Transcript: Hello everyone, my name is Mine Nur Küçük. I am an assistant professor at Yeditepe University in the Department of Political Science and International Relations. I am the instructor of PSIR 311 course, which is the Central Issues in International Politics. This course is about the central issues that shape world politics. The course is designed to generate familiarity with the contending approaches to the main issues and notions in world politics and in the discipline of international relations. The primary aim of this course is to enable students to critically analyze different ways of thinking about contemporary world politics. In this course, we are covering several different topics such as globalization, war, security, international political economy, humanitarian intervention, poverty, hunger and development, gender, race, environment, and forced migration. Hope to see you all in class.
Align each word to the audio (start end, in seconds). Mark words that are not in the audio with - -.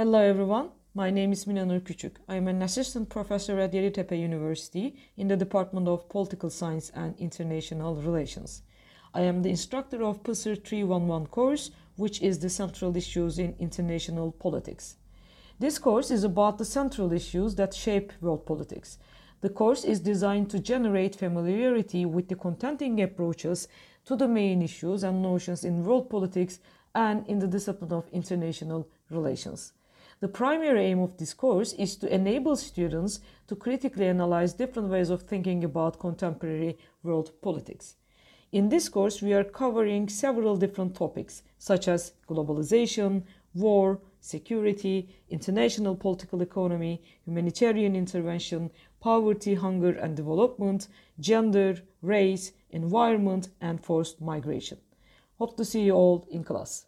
Hello 0.00 0.18
everyone, 0.18 0.70
my 0.94 1.10
name 1.10 1.30
is 1.30 1.46
Mine 1.46 1.68
Nur 1.68 1.80
Küçük. 1.80 2.12
I 2.26 2.36
am 2.36 2.48
an 2.48 2.62
assistant 2.62 3.10
professor 3.10 3.58
at 3.58 3.74
Yeditepe 3.74 4.16
University 4.16 4.94
in 5.18 5.28
the 5.28 5.36
Department 5.36 5.88
of 5.88 6.08
Political 6.08 6.48
Science 6.48 6.90
and 6.94 7.14
International 7.18 7.94
Relations. 7.94 8.62
I 9.12 9.20
am 9.20 9.42
the 9.42 9.50
instructor 9.50 10.02
of 10.02 10.22
PSIR 10.22 10.64
311 10.64 11.26
course, 11.26 11.70
which 11.96 12.22
is 12.22 12.38
the 12.38 12.48
Central 12.48 12.96
Issues 12.96 13.38
in 13.38 13.54
International 13.58 14.32
Politics. 14.32 14.96
This 15.58 15.78
course 15.78 16.10
is 16.10 16.24
about 16.24 16.56
the 16.56 16.64
central 16.64 17.12
issues 17.12 17.54
that 17.56 17.74
shape 17.74 18.10
world 18.22 18.46
politics. 18.46 18.96
The 19.42 19.50
course 19.50 19.84
is 19.84 20.00
designed 20.00 20.48
to 20.48 20.60
generate 20.60 21.14
familiarity 21.14 22.06
with 22.06 22.28
the 22.28 22.36
contending 22.36 23.02
approaches 23.02 23.68
to 24.06 24.16
the 24.16 24.28
main 24.28 24.62
issues 24.62 25.02
and 25.02 25.20
notions 25.20 25.62
in 25.62 25.84
world 25.84 26.08
politics 26.08 26.58
and 26.94 27.26
in 27.28 27.38
the 27.38 27.46
discipline 27.46 27.92
of 27.92 28.08
international 28.12 28.88
relations. 29.10 29.74
The 30.20 30.28
primary 30.28 30.84
aim 30.84 31.00
of 31.00 31.16
this 31.16 31.32
course 31.32 31.72
is 31.72 31.96
to 31.96 32.14
enable 32.14 32.54
students 32.54 33.20
to 33.46 33.56
critically 33.56 34.06
analyze 34.06 34.52
different 34.52 34.90
ways 34.90 35.08
of 35.08 35.22
thinking 35.22 35.64
about 35.64 35.98
contemporary 35.98 36.76
world 37.02 37.32
politics. 37.40 37.96
In 38.52 38.68
this 38.68 38.90
course, 38.90 39.22
we 39.22 39.32
are 39.32 39.44
covering 39.44 40.10
several 40.10 40.58
different 40.58 40.94
topics 40.94 41.42
such 41.56 41.88
as 41.88 42.12
globalization, 42.28 43.22
war, 43.54 44.02
security, 44.20 45.08
international 45.30 45.96
political 45.96 46.42
economy, 46.42 47.00
humanitarian 47.24 47.96
intervention, 47.96 48.70
poverty, 49.00 49.54
hunger 49.54 49.92
and 49.92 50.18
development, 50.18 50.88
gender, 51.18 51.78
race, 52.02 52.52
environment, 52.72 53.48
and 53.62 53.82
forced 53.82 54.20
migration. 54.20 54.76
Hope 55.38 55.56
to 55.56 55.64
see 55.64 55.84
you 55.84 55.94
all 55.94 56.26
in 56.30 56.44
class. 56.44 56.84